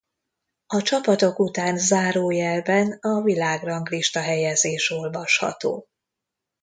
A 0.67 0.81
csapatok 0.81 1.39
után 1.39 1.77
zárójelben 1.77 2.91
a 2.91 3.21
világranglista-helyezés 3.21 4.91
olvasható. 4.91 5.87